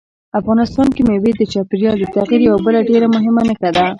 افغانستان 0.39 0.87
کې 0.95 1.01
مېوې 1.07 1.31
د 1.35 1.41
چاپېریال 1.53 1.95
د 1.99 2.05
تغیر 2.15 2.41
یوه 2.47 2.59
بله 2.65 2.79
ډېره 2.89 3.07
مهمه 3.15 3.41
نښه 3.49 3.69
ده. 3.75 3.83